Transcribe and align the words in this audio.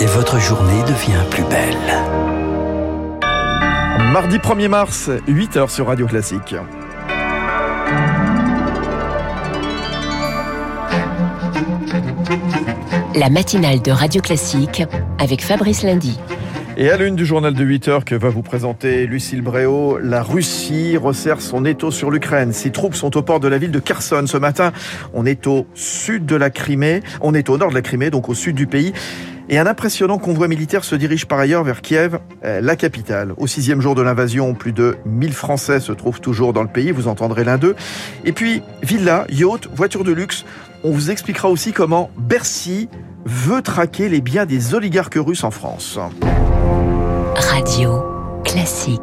et 0.00 0.06
votre 0.06 0.38
journée 0.40 0.82
devient 0.84 1.22
plus 1.30 1.44
belle. 1.44 1.76
Mardi 4.12 4.38
1er 4.38 4.68
mars, 4.68 5.10
8h 5.28 5.68
sur 5.68 5.88
Radio 5.88 6.06
Classique. 6.06 6.54
La 13.14 13.28
matinale 13.28 13.82
de 13.82 13.90
Radio 13.90 14.22
Classique 14.22 14.82
avec 15.18 15.42
Fabrice 15.42 15.82
Lundy. 15.82 16.18
Et 16.78 16.90
à 16.90 16.96
l'une 16.96 17.14
du 17.14 17.26
journal 17.26 17.52
de 17.52 17.62
8 17.62 17.88
heures 17.88 18.04
que 18.06 18.14
va 18.14 18.30
vous 18.30 18.40
présenter 18.40 19.06
Lucille 19.06 19.42
Bréau, 19.42 19.98
la 19.98 20.22
Russie 20.22 20.96
resserre 20.96 21.42
son 21.42 21.66
étau 21.66 21.90
sur 21.90 22.10
l'Ukraine. 22.10 22.54
Ses 22.54 22.70
troupes 22.70 22.94
sont 22.94 23.18
au 23.18 23.22
port 23.22 23.38
de 23.38 23.48
la 23.48 23.58
ville 23.58 23.70
de 23.70 23.80
Kherson. 23.80 24.24
Ce 24.26 24.38
matin, 24.38 24.72
on 25.12 25.26
est 25.26 25.46
au 25.46 25.66
sud 25.74 26.24
de 26.24 26.36
la 26.36 26.48
Crimée. 26.48 27.02
On 27.20 27.34
est 27.34 27.50
au 27.50 27.58
nord 27.58 27.68
de 27.68 27.74
la 27.74 27.82
Crimée, 27.82 28.08
donc 28.08 28.30
au 28.30 28.34
sud 28.34 28.56
du 28.56 28.66
pays. 28.66 28.94
Et 29.52 29.58
un 29.58 29.66
impressionnant 29.66 30.18
convoi 30.18 30.46
militaire 30.46 30.84
se 30.84 30.94
dirige 30.94 31.26
par 31.26 31.40
ailleurs 31.40 31.64
vers 31.64 31.82
Kiev, 31.82 32.20
euh, 32.44 32.60
la 32.60 32.76
capitale. 32.76 33.34
Au 33.36 33.48
sixième 33.48 33.80
jour 33.80 33.96
de 33.96 34.00
l'invasion, 34.00 34.54
plus 34.54 34.72
de 34.72 34.96
1000 35.06 35.32
Français 35.32 35.80
se 35.80 35.90
trouvent 35.90 36.20
toujours 36.20 36.52
dans 36.52 36.62
le 36.62 36.68
pays, 36.68 36.92
vous 36.92 37.08
entendrez 37.08 37.42
l'un 37.42 37.58
d'eux. 37.58 37.74
Et 38.24 38.30
puis, 38.30 38.62
villa, 38.84 39.26
yacht, 39.28 39.68
voiture 39.74 40.04
de 40.04 40.12
luxe, 40.12 40.44
on 40.84 40.92
vous 40.92 41.10
expliquera 41.10 41.48
aussi 41.50 41.72
comment 41.72 42.10
Bercy 42.16 42.88
veut 43.24 43.60
traquer 43.60 44.08
les 44.08 44.20
biens 44.20 44.46
des 44.46 44.72
oligarques 44.74 45.18
russes 45.18 45.42
en 45.42 45.50
France. 45.50 45.98
Radio 47.34 48.04
Classique. 48.44 49.00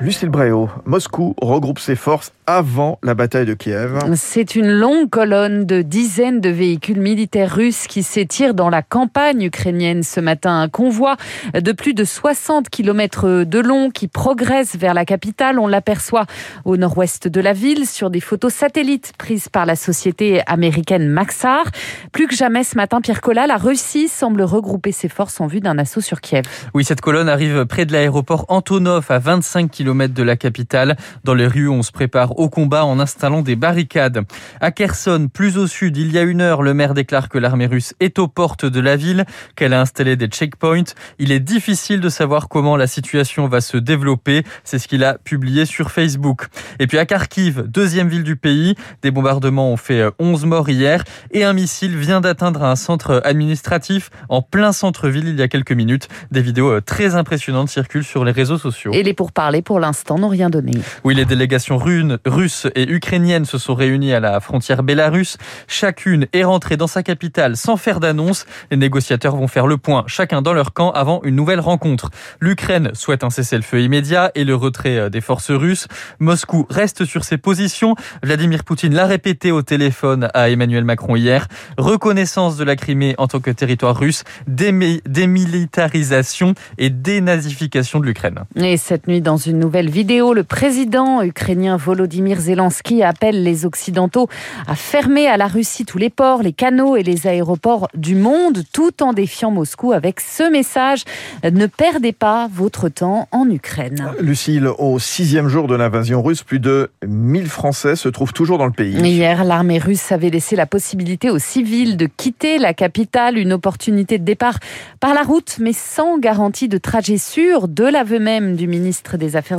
Lucille 0.00 0.28
Bréau, 0.28 0.70
Moscou 0.84 1.34
regroupe 1.42 1.80
ses 1.80 1.96
forces 1.96 2.32
avant 2.46 3.00
la 3.02 3.14
bataille 3.14 3.46
de 3.46 3.54
Kiev. 3.54 3.98
C'est 4.14 4.54
une 4.54 4.70
longue 4.70 5.10
colonne 5.10 5.66
de 5.66 5.82
dizaines 5.82 6.40
de 6.40 6.48
véhicules 6.48 7.00
militaires 7.00 7.52
russes 7.52 7.88
qui 7.88 8.04
s'étirent 8.04 8.54
dans 8.54 8.70
la 8.70 8.80
campagne 8.82 9.42
ukrainienne 9.42 10.04
ce 10.04 10.20
matin. 10.20 10.60
Un 10.60 10.68
convoi 10.68 11.16
de 11.52 11.72
plus 11.72 11.94
de 11.94 12.04
60 12.04 12.70
km 12.70 13.42
de 13.42 13.58
long 13.58 13.90
qui 13.90 14.06
progresse 14.06 14.76
vers 14.76 14.94
la 14.94 15.04
capitale. 15.04 15.58
On 15.58 15.66
l'aperçoit 15.66 16.26
au 16.64 16.76
nord-ouest 16.76 17.26
de 17.26 17.40
la 17.40 17.52
ville 17.52 17.84
sur 17.84 18.08
des 18.08 18.20
photos 18.20 18.54
satellites 18.54 19.14
prises 19.18 19.48
par 19.48 19.66
la 19.66 19.74
société 19.74 20.42
américaine 20.46 21.08
Maxar. 21.08 21.64
Plus 22.12 22.28
que 22.28 22.36
jamais 22.36 22.62
ce 22.62 22.76
matin, 22.76 23.00
Pierre 23.00 23.20
Collat, 23.20 23.48
la 23.48 23.56
Russie 23.56 24.06
semble 24.06 24.42
regrouper 24.42 24.92
ses 24.92 25.08
forces 25.08 25.40
en 25.40 25.48
vue 25.48 25.60
d'un 25.60 25.76
assaut 25.76 26.00
sur 26.00 26.20
Kiev. 26.20 26.44
Oui, 26.72 26.84
cette 26.84 27.00
colonne 27.00 27.28
arrive 27.28 27.66
près 27.66 27.84
de 27.84 27.92
l'aéroport 27.92 28.46
Antonov 28.48 29.06
à 29.08 29.18
25 29.18 29.68
km 29.72 29.87
de 29.88 30.22
la 30.22 30.36
capitale. 30.36 30.96
Dans 31.24 31.34
les 31.34 31.46
rues, 31.46 31.68
on 31.68 31.82
se 31.82 31.92
prépare 31.92 32.38
au 32.38 32.48
combat 32.48 32.84
en 32.84 33.00
installant 33.00 33.42
des 33.42 33.56
barricades. 33.56 34.22
À 34.60 34.70
Kherson, 34.70 35.28
plus 35.32 35.56
au 35.56 35.66
sud, 35.66 35.96
il 35.96 36.12
y 36.12 36.18
a 36.18 36.22
une 36.22 36.40
heure, 36.40 36.62
le 36.62 36.74
maire 36.74 36.94
déclare 36.94 37.28
que 37.28 37.38
l'armée 37.38 37.66
russe 37.66 37.94
est 38.00 38.18
aux 38.18 38.28
portes 38.28 38.66
de 38.66 38.80
la 38.80 38.96
ville, 38.96 39.24
qu'elle 39.56 39.72
a 39.72 39.80
installé 39.80 40.16
des 40.16 40.26
checkpoints. 40.26 40.94
Il 41.18 41.32
est 41.32 41.40
difficile 41.40 42.00
de 42.00 42.08
savoir 42.08 42.48
comment 42.48 42.76
la 42.76 42.86
situation 42.86 43.48
va 43.48 43.60
se 43.60 43.76
développer. 43.76 44.44
C'est 44.62 44.78
ce 44.78 44.88
qu'il 44.88 45.04
a 45.04 45.14
publié 45.14 45.64
sur 45.64 45.90
Facebook. 45.90 46.46
Et 46.78 46.86
puis 46.86 46.98
à 46.98 47.06
Kharkiv, 47.06 47.62
deuxième 47.66 48.08
ville 48.08 48.24
du 48.24 48.36
pays, 48.36 48.74
des 49.02 49.10
bombardements 49.10 49.72
ont 49.72 49.76
fait 49.76 50.04
11 50.18 50.44
morts 50.44 50.68
hier 50.68 51.02
et 51.30 51.44
un 51.44 51.54
missile 51.54 51.96
vient 51.96 52.20
d'atteindre 52.20 52.62
un 52.62 52.76
centre 52.76 53.22
administratif 53.24 54.10
en 54.28 54.42
plein 54.42 54.72
centre-ville 54.72 55.28
il 55.28 55.38
y 55.38 55.42
a 55.42 55.48
quelques 55.48 55.72
minutes. 55.72 56.08
Des 56.30 56.42
vidéos 56.42 56.80
très 56.82 57.14
impressionnantes 57.14 57.70
circulent 57.70 58.04
sur 58.04 58.24
les 58.24 58.32
réseaux 58.32 58.58
sociaux. 58.58 58.92
Et 58.92 59.02
les 59.02 59.14
pourparlers 59.14 59.62
pour 59.62 59.77
l'instant 59.80 60.18
n'ont 60.18 60.28
rien 60.28 60.50
donné. 60.50 60.72
Oui, 61.04 61.14
les 61.14 61.24
délégations 61.24 61.78
russes 61.78 62.66
et 62.74 62.90
ukrainiennes 62.90 63.44
se 63.44 63.58
sont 63.58 63.74
réunies 63.74 64.12
à 64.12 64.20
la 64.20 64.40
frontière 64.40 64.82
bélarusse. 64.82 65.36
Chacune 65.66 66.26
est 66.32 66.44
rentrée 66.44 66.76
dans 66.76 66.86
sa 66.86 67.02
capitale 67.02 67.56
sans 67.56 67.76
faire 67.76 68.00
d'annonce. 68.00 68.46
Les 68.70 68.76
négociateurs 68.76 69.36
vont 69.36 69.48
faire 69.48 69.66
le 69.66 69.76
point, 69.76 70.04
chacun 70.06 70.42
dans 70.42 70.52
leur 70.52 70.72
camp, 70.72 70.90
avant 70.90 71.20
une 71.24 71.36
nouvelle 71.36 71.60
rencontre. 71.60 72.10
L'Ukraine 72.40 72.90
souhaite 72.94 73.24
un 73.24 73.30
cessez-le-feu 73.30 73.82
immédiat 73.82 74.30
et 74.34 74.44
le 74.44 74.54
retrait 74.54 74.98
euh, 74.98 75.08
des 75.08 75.20
forces 75.20 75.50
russes. 75.50 75.88
Moscou 76.18 76.66
reste 76.70 77.04
sur 77.04 77.24
ses 77.24 77.38
positions. 77.38 77.94
Vladimir 78.22 78.64
Poutine 78.64 78.94
l'a 78.94 79.06
répété 79.06 79.52
au 79.52 79.62
téléphone 79.62 80.28
à 80.34 80.50
Emmanuel 80.50 80.84
Macron 80.84 81.16
hier. 81.16 81.46
Reconnaissance 81.76 82.56
de 82.56 82.64
la 82.64 82.76
Crimée 82.76 83.14
en 83.18 83.26
tant 83.26 83.40
que 83.40 83.50
territoire 83.50 83.96
russe, 83.96 84.24
démilitarisation 84.46 86.54
et 86.78 86.90
dénazification 86.90 88.00
de 88.00 88.06
l'Ukraine. 88.06 88.40
Et 88.56 88.76
cette 88.76 89.08
nuit, 89.08 89.20
dans 89.20 89.36
une 89.36 89.58
nouvelle 89.58 89.67
vidéo, 89.68 90.34
le 90.34 90.44
président 90.44 91.22
ukrainien 91.22 91.76
Volodymyr 91.76 92.40
Zelensky 92.40 93.02
appelle 93.02 93.42
les 93.42 93.66
Occidentaux 93.66 94.28
à 94.66 94.74
fermer 94.74 95.26
à 95.26 95.36
la 95.36 95.46
Russie 95.46 95.84
tous 95.84 95.98
les 95.98 96.10
ports, 96.10 96.42
les 96.42 96.52
canaux 96.52 96.96
et 96.96 97.02
les 97.02 97.26
aéroports 97.26 97.88
du 97.94 98.14
monde, 98.14 98.62
tout 98.72 99.02
en 99.02 99.12
défiant 99.12 99.50
Moscou 99.50 99.92
avec 99.92 100.20
ce 100.20 100.50
message 100.50 101.04
ne 101.44 101.66
perdez 101.66 102.12
pas 102.12 102.48
votre 102.52 102.88
temps 102.88 103.28
en 103.32 103.48
Ukraine. 103.48 104.12
Lucille, 104.20 104.68
au 104.78 104.98
sixième 104.98 105.48
jour 105.48 105.68
de 105.68 105.74
l'invasion 105.74 106.22
russe, 106.22 106.42
plus 106.42 106.60
de 106.60 106.90
1000 107.06 107.46
Français 107.46 107.96
se 107.96 108.08
trouvent 108.08 108.32
toujours 108.32 108.58
dans 108.58 108.66
le 108.66 108.72
pays. 108.72 108.96
Hier, 108.96 109.44
l'armée 109.44 109.78
russe 109.78 110.12
avait 110.12 110.30
laissé 110.30 110.56
la 110.56 110.66
possibilité 110.66 111.30
aux 111.30 111.38
civils 111.38 111.96
de 111.96 112.06
quitter 112.06 112.58
la 112.58 112.74
capitale, 112.74 113.38
une 113.38 113.52
opportunité 113.52 114.18
de 114.18 114.24
départ 114.24 114.58
par 115.00 115.14
la 115.14 115.22
route, 115.22 115.56
mais 115.60 115.72
sans 115.72 116.18
garantie 116.18 116.68
de 116.68 116.78
trajet 116.78 117.18
sûr, 117.18 117.68
de 117.68 117.84
l'aveu 117.84 118.18
même 118.18 118.56
du 118.56 118.66
ministre 118.66 119.16
des 119.16 119.36
Affaires 119.36 119.57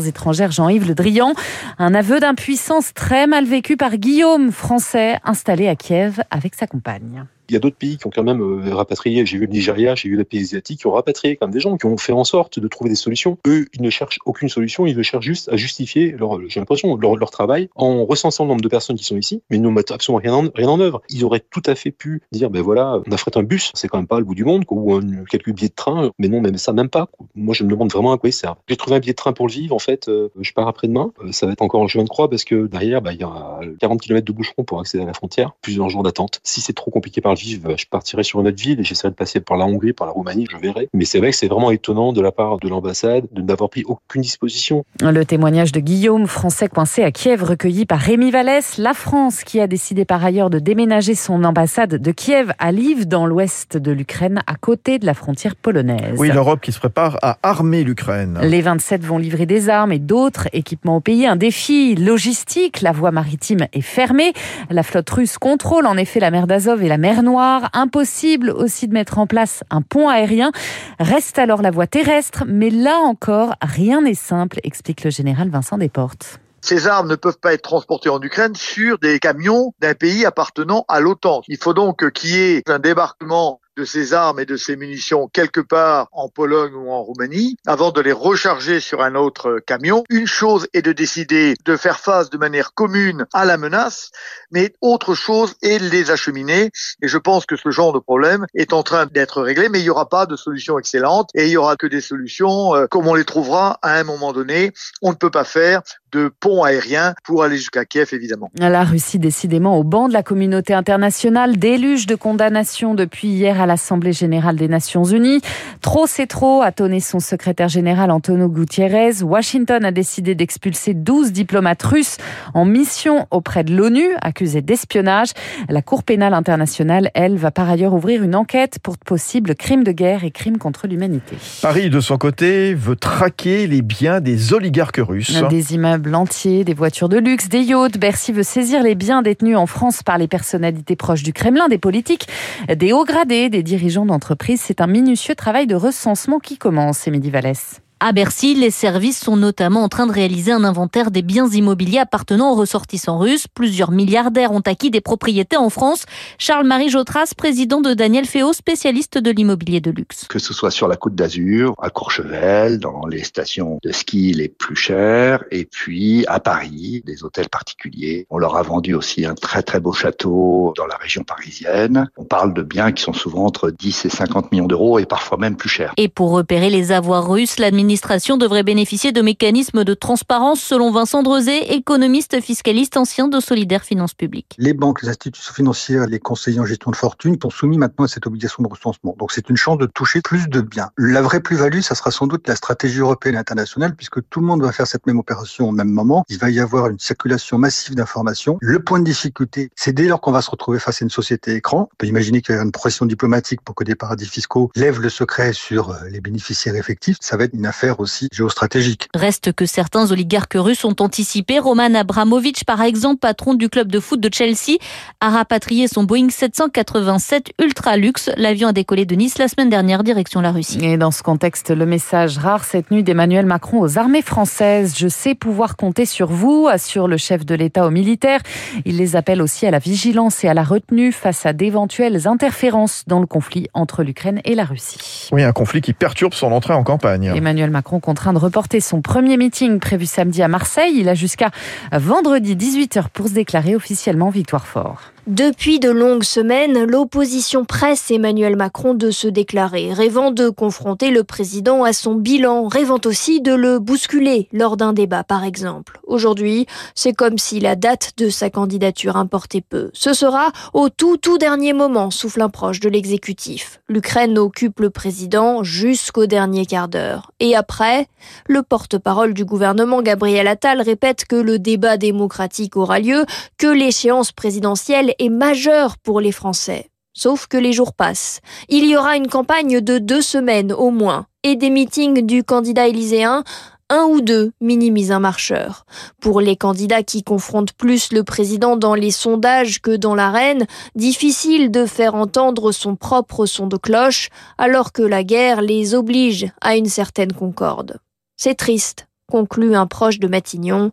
Jean-Yves 0.52 0.88
Le 0.88 0.96
Drian. 0.96 1.34
Un 1.78 1.94
aveu 1.94 2.20
d'impuissance 2.20 2.94
très 2.94 3.28
mal 3.28 3.46
vécu 3.46 3.78
par 3.78 3.98
Guillaume, 3.98 4.52
français, 4.52 5.20
installé 5.24 5.68
à 5.68 5.76
Kiev 5.76 6.22
avec 6.32 6.56
sa 6.56 6.68
compagne. 6.68 7.26
Il 7.50 7.54
y 7.54 7.56
a 7.56 7.60
d'autres 7.60 7.78
pays 7.78 7.98
qui 7.98 8.08
ont 8.08 8.12
quand 8.14 8.24
même 8.24 8.42
euh, 8.42 8.74
rapatrié. 8.74 9.26
J'ai 9.26 9.38
vu 9.38 9.46
le 9.46 9.52
Nigeria, 9.52 9.96
j'ai 9.96 10.10
vu 10.10 10.18
les 10.18 10.24
pays 10.24 10.42
asiatiques 10.42 10.82
qui 10.82 10.88
ont 10.88 10.92
rapatrié 10.92 11.36
comme 11.36 11.52
des 11.52 11.60
gens, 11.60 11.78
qui 11.78 11.86
ont 11.86 11.98
fait 11.98 12.14
en 12.14 12.24
sorte 12.24 12.60
de 12.60 12.68
trouver 12.68 12.90
des 12.90 12.96
solutions. 12.96 13.38
Eux, 13.48 13.66
ils 13.74 13.82
ne 13.82 13.90
cherchent 13.90 14.20
aucune 14.26 14.50
solution, 14.50 14.86
ils 14.86 15.02
cherchent 15.04 15.26
juste 15.26 15.50
à 15.50 15.56
justifier 15.56 16.12
leur, 16.12 16.40
j'ai 16.48 16.60
l'impression, 16.60 16.96
leur, 16.96 17.16
leur, 17.16 17.32
travail 17.32 17.70
en 17.76 18.06
recensant 18.06 18.44
le 18.44 18.50
nombre 18.50 18.62
de 18.62 18.68
personnes 18.68 18.96
qui 18.96 19.04
sont 19.04 19.16
ici, 19.16 19.44
mais 19.50 19.58
ils 19.58 19.62
ne 19.62 19.70
mettent 19.70 19.92
absolument 19.92 20.20
rien 20.20 20.34
en, 20.34 20.50
rien 20.54 20.68
en 20.68 20.80
œuvre. 20.80 21.02
Ils 21.10 21.24
auraient 21.24 21.44
tout 21.52 21.62
à 21.66 21.76
fait 21.76 21.92
pu 21.92 22.22
dire, 22.32 22.50
ben 22.50 22.62
voilà, 22.62 23.02
on 23.06 23.12
affrète 23.12 23.38
un 23.38 23.44
bus, 23.44 23.72
c'est 23.76 23.88
quand 23.88 23.98
même 23.98 24.08
pas 24.08 24.20
le 24.20 24.26
bout 24.26 24.36
du 24.36 24.44
monde, 24.44 24.64
ou 24.70 24.96
un, 24.96 25.24
quelques 25.30 25.54
billets 25.54 25.70
de 25.70 25.74
train, 25.74 26.12
mais 26.18 26.28
non, 26.28 26.42
même 26.42 26.58
ça 26.58 26.74
même 26.74 26.90
pas. 26.90 27.10
Moi, 27.36 27.54
je 27.54 27.64
me 27.64 27.70
demande 27.70 27.92
vraiment 27.92 28.12
à 28.14 28.18
quoi 28.18 28.30
ils 28.30 28.34
servent. 28.34 28.58
J'ai 28.68 28.78
trouvé 28.78 28.96
un 28.96 29.00
billet 29.00 29.14
de 29.14 29.18
train 29.18 29.34
pour 29.34 29.48
le 29.48 29.54
vivre, 29.54 29.76
en 29.76 29.80
fait, 29.80 30.08
euh, 30.08 30.30
je 30.40 30.54
pars 30.54 30.68
après-demain. 30.68 31.12
Euh, 31.24 31.32
ça 31.32 31.46
va 31.46 31.54
être 31.54 31.62
encore 31.62 31.82
le 31.82 31.88
chemin 31.88 32.04
de 32.04 32.10
croix 32.10 32.30
parce 32.30 32.44
que 32.44 32.68
derrière, 32.68 33.02
bah, 33.02 33.14
il 33.14 33.20
y 33.20 33.24
a 33.24 33.60
40 33.80 34.02
km 34.02 34.26
de 34.26 34.32
boucheron 34.32 34.64
pour 34.64 34.80
accéder 34.80 35.04
à 35.04 35.08
la 35.08 35.14
frontière, 35.14 35.54
plusieurs 35.62 35.90
jours 35.90 36.04
d'attente. 36.04 36.40
Si 36.44 36.62
c'est 36.62 36.74
trop 36.74 36.92
compliqué 36.92 37.22
par 37.22 37.32
le 37.32 37.38
vivre, 37.40 37.76
je 37.78 37.86
partirai 37.90 38.24
sur 38.24 38.40
une 38.42 38.48
autre 38.48 38.62
ville 38.62 38.80
et 38.80 38.84
j'essaierai 38.84 39.12
de 39.12 39.16
passer 39.16 39.40
par 39.40 39.58
la 39.58 39.66
Hongrie, 39.66 39.94
par 39.94 40.08
la 40.08 40.14
Roumanie, 40.14 40.48
je 40.52 40.58
verrai. 40.58 40.90
Mais 40.94 41.06
c'est 41.06 41.20
vrai 41.20 41.32
que 41.32 41.36
c'est 41.36 41.48
vraiment 41.48 41.72
étonnant 41.72 42.14
de 42.14 42.22
la 42.22 42.32
part 42.32 42.58
de 42.58 42.68
l'ambassade 42.68 43.26
de 43.32 43.42
n'avoir 43.42 43.70
pris 43.70 43.84
aucune 43.86 44.22
disposition. 44.22 44.86
Le 45.02 45.24
témoignage 45.24 45.72
de 45.72 45.80
Guillaume, 45.80 46.28
français 46.28 46.68
coincé 46.68 47.04
à 47.04 47.12
Kiev, 47.12 47.44
recueilli 47.44 47.86
par 47.86 48.00
Rémi 48.00 48.32
Vallès. 48.32 48.78
La 48.78 48.94
France 48.94 49.44
qui 49.44 49.60
a 49.60 49.68
décidé 49.68 50.06
par 50.06 50.24
ailleurs 50.24 50.50
de 50.50 50.60
déménager 50.60 51.16
son 51.16 51.44
ambassade 51.44 51.96
de 51.96 52.12
Kiev 52.12 52.52
à 52.60 52.72
Lviv, 52.72 53.08
dans 53.08 53.26
l'ouest 53.26 53.78
de 53.78 53.92
l'Ukraine, 53.92 54.42
à 54.48 54.56
côté 54.56 55.00
de 55.00 55.06
la 55.06 55.14
frontière 55.14 55.56
polonaise. 55.56 56.16
Oui, 56.18 56.30
l'Europe 56.30 56.62
qui 56.62 56.72
se 56.72 56.80
prépare 56.80 57.18
à 57.22 57.38
armer 57.44 57.84
l'Ukraine. 57.84 58.40
Les 58.42 58.62
27 58.62 59.04
vont 59.04 59.18
livrer 59.18 59.46
des 59.46 59.70
armes 59.70 59.92
et 59.92 60.00
d'autres 60.00 60.48
équipements 60.54 60.98
au 60.98 61.02
pays. 61.02 61.26
Un 61.26 61.36
défi 61.36 61.96
logistique. 61.96 62.82
La 62.82 62.92
voie 62.92 63.12
maritime 63.12 63.68
est 63.74 63.82
fermée. 63.82 64.34
La 64.70 64.84
flotte 64.84 65.10
russe 65.10 65.38
contrôle 65.38 65.86
en 65.86 65.98
effet 65.98 66.20
la 66.20 66.32
mer 66.32 66.48
d'Azov 66.48 66.84
et 66.84 66.88
la 66.88 66.98
mer 66.98 67.24
Noire. 67.24 67.29
Impossible 67.74 68.50
aussi 68.50 68.88
de 68.88 68.94
mettre 68.94 69.20
en 69.20 69.28
place 69.28 69.64
un 69.70 69.82
pont 69.82 70.10
aérien. 70.10 70.52
Reste 71.00 71.38
alors 71.38 71.62
la 71.62 71.72
voie 71.72 71.88
terrestre. 71.88 72.44
Mais 72.48 72.70
là 72.70 72.98
encore, 72.98 73.54
rien 73.62 74.02
n'est 74.02 74.16
simple, 74.16 74.60
explique 74.64 75.04
le 75.04 75.12
général 75.12 75.50
Vincent 75.50 75.78
Desportes. 75.78 76.40
Ces 76.62 76.88
armes 76.88 77.10
ne 77.10 77.16
peuvent 77.16 77.40
pas 77.40 77.54
être 77.54 77.62
transportées 77.62 78.10
en 78.10 78.22
Ukraine 78.22 78.56
sur 78.56 79.00
des 79.00 79.20
camions 79.20 79.74
d'un 79.80 79.94
pays 79.94 80.26
appartenant 80.26 80.84
à 80.90 81.00
l'OTAN. 81.00 81.42
Il 81.48 81.58
faut 81.58 81.74
donc 81.74 82.12
qu'il 82.12 82.32
y 82.32 82.38
ait 82.38 82.64
un 82.68 82.80
débarquement 82.80 83.62
de 83.80 83.86
ces 83.86 84.14
armes 84.14 84.42
et 84.42 84.46
de 84.46 84.58
ces 84.58 84.76
munitions 84.76 85.30
quelque 85.32 85.62
part 85.62 86.10
en 86.12 86.28
Pologne 86.28 86.74
ou 86.76 86.92
en 86.92 87.02
Roumanie 87.02 87.56
avant 87.66 87.92
de 87.92 88.02
les 88.02 88.12
recharger 88.12 88.82
sur 88.82 89.02
un 89.02 89.16
autre 89.16 89.60
camion. 89.66 90.04
Une 90.10 90.28
chose 90.28 90.68
est 90.74 90.82
de 90.82 90.92
décider 90.92 91.54
de 91.64 91.78
faire 91.78 92.02
face 92.02 92.30
de 92.30 92.38
manière 92.38 92.74
commune 92.74 93.26
à 93.34 93.46
la 93.46 93.58
menace, 93.58 94.12
mais 94.52 94.74
autre 94.82 95.14
chose 95.14 95.56
est 95.62 95.80
de 95.80 95.88
les 95.88 96.12
acheminer. 96.12 96.72
Et 97.02 97.08
je 97.08 97.18
pense 97.18 97.46
que 97.46 97.56
ce 97.56 97.72
genre 97.72 97.94
de 97.94 98.00
problème 98.00 98.46
est 98.54 98.74
en 98.74 98.84
train 98.84 99.06
d'être 99.06 99.42
réglé, 99.42 99.70
mais 99.70 99.80
il 99.80 99.84
n'y 99.84 99.90
aura 99.90 100.10
pas 100.10 100.26
de 100.26 100.36
solution 100.36 100.78
excellente 100.78 101.30
et 101.34 101.46
il 101.46 101.52
y 101.52 101.58
aura 101.58 101.78
que 101.78 101.88
des 101.88 102.02
solutions 102.02 102.76
euh, 102.76 102.88
comme 102.88 103.08
on 103.08 103.16
les 103.16 103.24
trouvera 103.24 103.80
à 103.82 103.94
un 103.94 104.04
moment 104.04 104.34
donné. 104.34 104.74
On 105.02 105.12
ne 105.12 105.16
peut 105.16 105.32
pas 105.32 105.46
faire 105.46 105.84
de 106.12 106.32
ponts 106.40 106.64
aériens 106.64 107.14
pour 107.24 107.44
aller 107.44 107.58
jusqu'à 107.58 107.86
Kiev, 107.86 108.10
évidemment. 108.14 108.52
La 108.58 108.84
Russie, 108.84 109.20
décidément, 109.20 109.78
au 109.78 109.84
banc 109.84 110.08
de 110.08 110.14
la 110.14 110.24
communauté 110.24 110.74
internationale, 110.74 111.58
déluge 111.58 112.08
de 112.08 112.16
condamnations 112.16 112.96
depuis 112.96 113.28
hier 113.28 113.62
à 113.62 113.66
l'Assemblée 113.66 114.14
générale 114.14 114.56
des 114.56 114.68
Nations 114.68 115.04
unies. 115.04 115.42
Trop, 115.82 116.08
c'est 116.08 116.28
trop, 116.28 116.62
a 116.62 116.72
tonné 116.72 117.00
son 117.00 117.20
secrétaire 117.20 117.70
général 117.70 118.12
Antonio 118.12 118.50
Gutiérrez. 118.50 119.24
Washington 119.24 119.84
a 119.86 119.92
décidé 119.92 120.36
d'expulser 120.36 120.94
12 120.94 121.32
diplomates 121.32 121.84
russes 121.84 122.18
en 122.54 122.66
mission 122.66 123.28
auprès 123.32 123.64
de 123.64 123.76
l'ONU, 123.76 124.08
accusés 124.22 124.62
d'espionnage. 124.62 125.30
La 125.70 125.82
Cour 125.82 126.04
pénale 126.04 126.34
internationale, 126.34 127.12
elle, 127.14 127.38
va 127.38 127.52
par 127.52 127.70
ailleurs 127.70 127.94
ouvrir 127.94 128.24
une 128.24 128.36
enquête 128.36 128.80
pour 128.82 128.96
de 128.96 129.04
possibles 129.06 129.56
crimes 129.56 129.84
de 129.84 129.92
guerre 129.92 130.24
et 130.24 130.32
crimes 130.32 130.58
contre 130.58 130.88
l'humanité. 130.88 131.36
Paris, 131.62 131.90
de 131.90 132.00
son 132.00 132.18
côté, 132.18 132.74
veut 132.74 132.96
traquer 132.96 133.68
les 133.68 133.82
biens 133.82 134.22
des 134.22 134.54
oligarques 134.54 135.02
russes. 135.02 135.42
Des 135.50 135.74
immeubles 136.00 136.64
des 136.64 136.74
voitures 136.74 137.10
de 137.10 137.18
luxe, 137.18 137.50
des 137.50 137.62
yachts. 137.62 137.98
Bercy 137.98 138.32
veut 138.32 138.44
saisir 138.44 138.84
les 138.84 138.96
biens 138.96 139.22
détenus 139.22 139.58
en 139.58 139.66
France 139.66 140.04
par 140.04 140.18
les 140.18 140.28
personnalités 140.28 140.96
proches 140.96 141.24
du 141.24 141.34
Kremlin, 141.34 141.68
des 141.68 141.78
politiques, 141.78 142.28
des 142.74 142.94
hauts 142.94 143.06
gradés, 143.06 143.50
des 143.50 143.64
dirigeants 143.64 144.06
d'entreprise. 144.06 144.62
C'est 144.62 144.82
un 144.82 144.88
minutieux 144.88 145.36
travail 145.36 145.68
de 145.68 145.76
recensement 145.76 146.40
qui 146.40 146.58
commence, 146.58 147.08
Émilie 147.08 147.30
Vallès. 147.30 147.82
À 148.02 148.14
Bercy, 148.14 148.54
les 148.54 148.72
services 148.72 149.20
sont 149.20 149.36
notamment 149.36 149.84
en 149.84 149.90
train 149.90 150.08
de 150.08 150.14
réaliser 150.14 150.54
un 150.54 150.64
inventaire 150.64 151.12
des 151.12 151.22
biens 151.22 151.50
immobiliers 151.50 152.00
appartenant 152.00 152.54
aux 152.54 152.56
ressortissants 152.56 153.18
russes. 153.18 153.46
Plusieurs 153.54 153.92
milliardaires 153.92 154.54
ont 154.54 154.62
acquis 154.62 154.90
des 154.90 155.02
propriétés 155.02 155.58
en 155.58 155.70
France. 155.70 156.06
Charles-Marie 156.38 156.88
Jotras, 156.88 157.34
président 157.36 157.82
de 157.82 157.94
Daniel 157.94 158.24
Féo, 158.24 158.54
spécialiste 158.54 159.18
de 159.18 159.32
l'immobilier 159.32 159.82
de 159.82 159.92
luxe. 159.92 160.28
Que 160.30 160.40
ce 160.40 160.54
soit 160.54 160.72
sur 160.72 160.88
la 160.88 160.96
côte 160.96 161.14
d'Azur, 161.14 161.76
à 161.82 161.90
Courchevel, 161.90 162.80
dans 162.80 163.06
les 163.06 163.22
stations 163.26 163.80
de 163.84 163.92
ski 163.92 164.32
les 164.32 164.48
plus 164.48 164.78
chères, 164.78 165.44
et 165.52 165.66
puis 165.66 166.26
à 166.28 166.40
Paris, 166.40 167.04
des 167.06 167.26
hôtels 167.26 167.50
particuliers. 167.50 168.26
On 168.30 168.38
leur 168.38 168.56
a 168.56 168.62
vendu 168.62 168.94
aussi 168.94 169.26
un 169.26 169.36
très 169.36 169.62
très 169.62 169.82
beau 169.82 169.92
château 169.92 170.74
dans 170.78 170.86
la 170.86 170.96
région 170.96 171.26
parisienne. 171.26 172.10
On 172.16 172.24
parle 172.24 172.54
de 172.54 172.62
biens 172.62 172.94
qui 172.94 173.04
sont 173.04 173.12
souvent 173.12 173.44
entre 173.44 173.72
10 173.72 174.06
et 174.06 174.10
50 174.10 174.54
millions 174.54 174.68
d'euros 174.68 175.00
et 175.00 175.06
parfois 175.06 175.38
même 175.38 175.58
plus 175.58 175.68
chers. 175.68 175.94
Et 175.98 176.08
pour 176.08 176.32
repérer 176.32 176.70
les 176.70 176.94
avoirs 176.94 177.30
russes, 177.30 177.60
l'administration 177.60 177.89
devrait 178.38 178.64
bénéficier 178.64 179.12
de 179.12 179.22
mécanismes 179.22 179.84
de 179.84 179.94
transparence 179.96 180.62
selon 180.62 180.92
Vincent 180.92 181.24
Drezé, 181.24 181.74
économiste 181.74 182.40
fiscaliste 182.40 182.98
ancien 182.98 183.28
de 183.28 183.40
Solidaire 183.40 183.84
Finances 183.84 184.14
Publiques. 184.14 184.56
Les 184.60 184.74
banques, 184.74 185.02
les 185.02 185.10
institutions 185.10 185.54
financières, 185.54 186.06
les 186.06 186.20
conseillers 186.20 186.60
en 186.60 186.66
gestion 186.66 186.92
de 186.92 186.96
fortune 186.96 187.38
sont 187.42 187.50
soumis 187.50 187.78
maintenant 187.80 188.06
à 188.06 188.08
cette 188.08 188.28
obligation 188.28 188.62
de 188.62 188.68
recensement. 188.68 189.16
Donc 189.18 189.32
c'est 189.32 189.50
une 189.50 189.58
chance 189.58 189.80
de 189.80 189.88
toucher 189.88 190.22
plus 190.22 190.48
de 190.48 190.62
biens. 190.62 190.92
La 190.98 191.22
vraie 191.22 191.40
plus-value, 191.40 191.80
ça 191.80 191.96
sera 191.96 192.12
sans 192.12 192.28
doute 192.28 192.48
la 192.48 192.56
stratégie 192.56 193.00
européenne 193.00 193.36
et 193.36 193.40
internationale 193.40 193.96
puisque 193.96 194.22
tout 194.30 194.40
le 194.40 194.46
monde 194.46 194.62
va 194.62 194.72
faire 194.72 194.86
cette 194.86 195.08
même 195.08 195.18
opération 195.18 195.70
au 195.70 195.72
même 195.72 195.90
moment. 195.90 196.26
Il 196.30 196.38
va 196.38 196.52
y 196.52 196.60
avoir 196.60 196.88
une 196.88 197.00
circulation 197.00 197.58
massive 197.58 197.96
d'informations. 197.96 198.58
Le 198.62 198.80
point 198.80 199.00
de 199.00 199.06
difficulté, 199.06 199.72
c'est 199.76 199.94
dès 199.94 200.08
lors 200.08 200.22
qu'on 200.22 200.32
va 200.32 200.42
se 200.44 200.52
retrouver 200.52 200.78
face 200.78 201.02
à 201.02 201.06
une 201.06 201.10
société 201.10 201.56
écran. 201.56 201.90
On 201.92 201.96
peut 201.98 202.08
imaginer 202.08 202.42
qu'il 202.42 202.54
y 202.54 202.58
a 202.58 202.62
une 202.62 202.72
pression 202.72 203.08
diplomatique 203.08 203.62
pour 203.62 203.74
que 203.74 203.84
des 203.84 203.96
paradis 203.96 204.28
fiscaux 204.28 204.70
lèvent 204.76 205.02
le 205.02 205.10
secret 205.10 205.54
sur 205.54 205.90
euh, 205.90 205.96
les 206.12 206.22
bénéficiaires 206.22 206.76
effectifs. 206.76 207.18
Ça 207.20 207.36
va 207.36 207.46
être 207.46 207.54
une 207.54 207.66
affaire 207.66 207.79
aussi 207.98 208.28
géostratégique. 208.32 209.08
Reste 209.14 209.54
que 209.54 209.66
certains 209.66 210.12
oligarques 210.12 210.56
russes 210.56 210.86
ont 210.86 210.96
anticipé. 211.00 211.60
Roman 211.60 211.94
Abramovich, 211.96 212.64
par 212.66 212.82
exemple, 212.82 213.20
patron 213.20 213.54
du 213.54 213.70
club 213.70 213.92
de 213.92 214.00
foot 214.00 214.20
de 214.20 214.30
Chelsea, 214.34 214.78
a 215.22 215.30
rapatrié 215.30 215.88
son 215.88 216.04
Boeing 216.04 216.30
787 216.30 217.54
Ultra 217.62 217.98
Luxe. 217.98 218.30
L'avion 218.38 218.70
a 218.70 218.74
décollé 218.74 219.06
de 219.06 219.16
Nice 219.16 219.38
la 219.38 219.48
semaine 219.48 219.70
dernière, 219.70 220.04
direction 220.04 220.42
la 220.42 220.52
Russie. 220.52 220.80
Et 220.82 220.98
dans 220.98 221.12
ce 221.12 221.24
contexte, 221.24 221.72
le 221.72 221.86
message 221.86 222.38
rare 222.38 222.64
cette 222.64 222.92
nuit 222.92 223.04
d'Emmanuel 223.04 223.46
Macron 223.46 223.80
aux 223.80 223.98
armées 223.98 224.22
françaises. 224.22 224.96
Je 224.98 225.08
sais 225.08 225.36
pouvoir 225.36 225.76
compter 225.76 226.06
sur 226.06 226.28
vous, 226.28 226.68
assure 226.70 227.08
le 227.08 227.18
chef 227.18 227.46
de 227.46 227.56
l'État 227.56 227.86
aux 227.86 227.92
militaires. 227.92 228.42
Il 228.86 228.98
les 228.98 229.16
appelle 229.16 229.42
aussi 229.42 229.66
à 229.66 229.72
la 229.72 229.80
vigilance 229.80 230.44
et 230.44 230.48
à 230.48 230.54
la 230.54 230.64
retenue 230.64 231.12
face 231.12 231.46
à 231.46 231.54
d'éventuelles 231.54 232.28
interférences 232.28 233.04
dans 233.08 233.20
le 233.20 233.26
conflit 233.26 233.68
entre 233.74 234.04
l'Ukraine 234.04 234.42
et 234.46 234.56
la 234.56 234.66
Russie. 234.66 235.30
Oui, 235.32 235.44
un 235.44 235.52
conflit 235.52 235.82
qui 235.82 235.94
perturbe 235.94 236.34
son 236.34 236.52
entrée 236.52 236.74
en 236.74 236.84
campagne. 236.84 237.32
Emmanuel 237.36 237.69
Macron 237.70 238.00
contraint 238.00 238.34
de 238.34 238.38
reporter 238.38 238.80
son 238.80 239.02
premier 239.02 239.38
meeting 239.38 239.80
prévu 239.80 240.06
samedi 240.06 240.42
à 240.42 240.48
Marseille. 240.48 240.94
Il 240.98 241.10
a 241.10 241.16
jusqu'à 241.16 241.52
vendredi 241.92 242.56
18h 242.56 243.10
pour 243.14 243.28
se 243.28 243.34
déclarer 243.34 243.76
officiellement 243.76 244.30
victoire 244.30 244.66
fort. 244.68 245.02
Depuis 245.30 245.80
de 245.80 245.92
longues 245.92 246.24
semaines, 246.24 246.86
l'opposition 246.86 247.64
presse 247.64 248.10
Emmanuel 248.10 248.56
Macron 248.56 248.96
de 248.96 249.12
se 249.12 249.28
déclarer, 249.28 249.94
rêvant 249.94 250.32
de 250.32 250.50
confronter 250.50 251.12
le 251.12 251.24
président 251.24 251.84
à 251.84 251.94
son 251.94 252.16
bilan, 252.16 252.68
rêvant 252.68 252.98
aussi 253.06 253.40
de 253.40 253.54
le 253.54 253.78
bousculer 253.78 254.48
lors 254.52 254.76
d'un 254.76 254.92
débat 254.92 255.24
par 255.24 255.44
exemple. 255.44 256.00
Aujourd'hui, 256.08 256.66
c'est 256.96 257.14
comme 257.14 257.38
si 257.38 257.60
la 257.60 257.76
date 257.76 258.14
de 258.18 258.30
sa 258.30 258.50
candidature 258.50 259.18
importait 259.18 259.62
peu. 259.62 259.92
Ce 259.94 260.14
sera 260.14 260.52
au 260.74 260.90
tout 260.90 261.18
tout 261.18 261.38
dernier 261.38 261.74
moment, 261.74 262.10
souffle 262.10 262.42
un 262.42 262.50
proche 262.50 262.80
de 262.80 262.90
l'exécutif. 262.90 263.82
L'Ukraine 263.88 264.40
occupe 264.40 264.80
le 264.80 264.90
président 264.90 265.62
jusqu'au 265.64 266.26
dernier 266.26 266.66
quart 266.66 266.88
d'heure. 266.88 267.32
Après, 267.60 268.08
le 268.48 268.64
porte-parole 268.64 269.34
du 269.34 269.44
gouvernement 269.44 270.02
Gabriel 270.02 270.48
Attal 270.48 270.82
répète 270.82 271.26
que 271.26 271.36
le 271.36 271.60
débat 271.60 271.98
démocratique 271.98 272.78
aura 272.78 273.00
lieu, 273.00 273.26
que 273.58 273.68
l'échéance 273.68 274.32
présidentielle 274.32 275.14
est 275.20 275.30
majeure 275.30 275.98
pour 275.98 276.22
les 276.22 276.32
Français. 276.32 276.90
Sauf 277.14 277.48
que 277.48 277.58
les 277.58 277.74
jours 277.74 277.94
passent. 277.94 278.40
Il 278.70 278.86
y 278.86 278.96
aura 278.96 279.18
une 279.18 279.28
campagne 279.28 279.82
de 279.82 279.98
deux 279.98 280.22
semaines 280.22 280.72
au 280.72 280.90
moins 280.90 281.26
et 281.44 281.56
des 281.56 281.70
meetings 281.70 282.26
du 282.26 282.44
candidat 282.44 282.88
élyséen 282.88 283.44
un 283.90 284.06
ou 284.06 284.22
deux 284.22 284.52
minimisent 284.62 285.12
un 285.12 285.20
marcheur. 285.20 285.86
Pour 286.22 286.42
les 286.42 286.56
candidats 286.56 287.04
qui 287.04 287.24
confrontent 287.24 287.74
plus 287.74 288.12
le 288.12 288.24
président 288.24 288.78
dans 288.78 288.96
les 288.96 289.12
sondages 289.12 289.82
que 289.82 289.96
dans 289.96 290.16
l'arène, 290.16 290.68
difficile 290.96 291.72
de 291.72 291.86
faire 291.86 292.16
entendre 292.16 292.72
son 292.72 292.96
propre 292.96 293.46
son 293.46 293.68
de 293.68 293.78
cloche 293.78 294.30
alors 294.58 294.92
que 294.92 295.02
la 295.02 295.24
guerre 295.24 295.62
les 295.62 295.96
oblige 295.96 296.48
à 296.62 296.76
une 296.76 296.86
certaine 296.86 297.34
concorde. 297.34 298.00
C'est 298.38 298.56
triste, 298.56 299.08
conclut 299.30 299.76
un 299.76 299.88
proche 299.88 300.20
de 300.20 300.28
Matignon, 300.28 300.92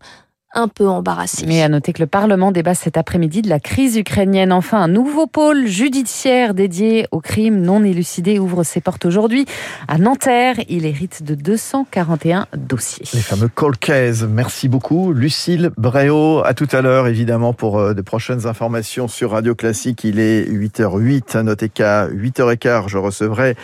un 0.57 0.69
peu 0.69 0.89
embarrassé. 0.89 1.45
Mais 1.47 1.63
à 1.63 1.69
noter 1.69 1.93
que 1.93 2.01
le 2.01 2.07
Parlement 2.07 2.51
débat 2.51 2.75
cet 2.75 2.97
après-midi 2.97 3.43
de 3.43 3.49
la 3.49 3.61
crise 3.61 3.97
ukrainienne. 3.97 4.53
Enfin, 4.53 4.83
un 4.83 4.89
nouveau 4.89 5.27
pôle 5.27 5.67
judiciaire 5.67 6.55
dédié 6.55 7.07
aux 7.13 7.21
crimes 7.21 7.61
non 7.61 7.85
élucidés 7.85 8.39
ouvre 8.39 8.65
ses 8.65 8.81
portes 8.81 9.05
aujourd'hui 9.05 9.47
à 9.87 9.99
Nanterre. 9.99 10.57
Il 10.69 10.87
hérite 10.87 11.23
de 11.23 11.35
241 11.35 12.47
dossiers. 12.57 13.07
Les 13.13 13.21
fameux 13.21 13.49
colcaise. 13.49 14.27
Merci 14.29 14.69
beaucoup, 14.69 15.13
Lucille 15.13 15.71
Bréau. 15.77 16.43
À 16.45 16.55
tout 16.55 16.69
à 16.73 16.81
l'heure, 16.81 17.07
évidemment, 17.07 17.53
pour 17.53 17.79
euh, 17.79 17.95
de 17.95 18.03
prochaines 18.03 18.47
informations 18.47 19.09
sur 19.09 19.33
Radio 19.33 19.55
Classique. 19.55 20.05
Il 20.05 20.19
est 20.19 20.45
8h08. 20.51 21.39
Notez 21.43 21.69
qu'à 21.69 22.09
8h15, 22.09 22.89
je 22.89 22.99
recevrai 22.99 23.57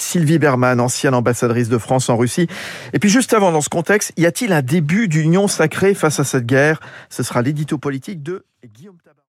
Sylvie 0.00 0.38
Berman, 0.38 0.80
ancienne 0.80 1.14
ambassadrice 1.14 1.68
de 1.68 1.78
France 1.78 2.08
en 2.08 2.16
Russie. 2.16 2.48
Et 2.92 2.98
puis 2.98 3.10
juste 3.10 3.34
avant, 3.34 3.52
dans 3.52 3.60
ce 3.60 3.68
contexte, 3.68 4.12
y 4.16 4.26
a-t-il 4.26 4.52
un 4.52 4.62
début 4.62 5.08
d'union 5.08 5.48
sacrée 5.48 5.94
face 5.94 6.20
à 6.20 6.24
cette 6.38 6.46
guerre 6.46 6.80
Ce 7.08 7.22
sera 7.22 7.42
l'édito 7.42 7.78
politique 7.78 8.22
de 8.22 8.44
Guillaume 8.64 8.98
Tabar. 9.02 9.17